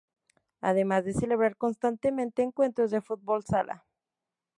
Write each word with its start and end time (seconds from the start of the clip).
Además 0.61 1.05
de 1.05 1.13
celebrar 1.13 1.57
constantemente 1.57 2.41
encuentros 2.41 2.89
de 2.89 3.01
fútbol 3.01 3.43
sala. 3.45 3.85